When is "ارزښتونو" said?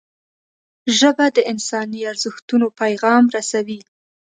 2.11-2.67